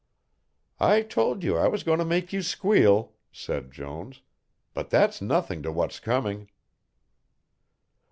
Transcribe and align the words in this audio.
"I 0.79 1.03
told 1.03 1.43
you 1.43 1.55
I 1.57 1.67
was 1.67 1.83
going 1.83 1.99
to 1.99 2.05
make 2.05 2.33
you 2.33 2.41
squeal," 2.41 3.13
said 3.31 3.71
Jones, 3.71 4.21
"but 4.73 4.89
that's 4.89 5.21
nothing 5.21 5.61
to 5.61 5.71
what's 5.71 5.99
coming." 5.99 6.49